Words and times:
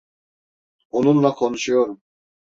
Onunla 0.89 1.33
konuşuyorum. 1.33 2.01